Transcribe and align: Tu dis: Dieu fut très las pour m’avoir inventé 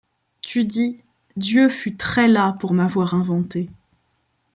Tu 0.41 0.65
dis: 0.65 0.99
Dieu 1.37 1.69
fut 1.69 1.95
très 1.95 2.27
las 2.27 2.53
pour 2.59 2.73
m’avoir 2.73 3.13
inventé 3.13 3.69